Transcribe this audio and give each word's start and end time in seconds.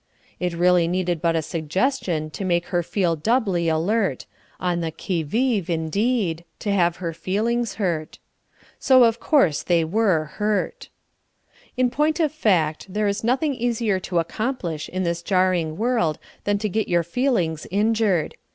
It 0.39 0.53
really 0.53 0.87
needed 0.87 1.21
but 1.21 1.35
a 1.35 1.43
suggestion 1.43 2.31
to 2.31 2.43
make 2.43 2.69
her 2.69 2.81
feel 2.81 3.15
doubly 3.15 3.69
alert 3.69 4.25
on 4.59 4.79
the 4.79 4.89
qui 4.91 5.21
vive, 5.21 5.69
indeed 5.69 6.43
to 6.57 6.71
have 6.71 6.95
her 6.95 7.13
feelings 7.13 7.75
hurt. 7.75 8.17
So 8.79 9.03
of 9.03 9.19
course 9.19 9.61
they 9.61 9.83
were 9.85 10.23
hurt. 10.25 10.89
In 11.77 11.91
point 11.91 12.19
of 12.19 12.31
fact, 12.31 12.91
there 12.91 13.07
is 13.07 13.23
nothing 13.23 13.53
easier 13.53 13.99
to 13.99 14.17
accomplish 14.17 14.89
in 14.89 15.03
this 15.03 15.21
jarring 15.21 15.77
world 15.77 16.17
than 16.45 16.57
to 16.57 16.67
get 16.67 16.87
your 16.89 17.03
feelings 17.03 17.67
injured. 17.69 18.33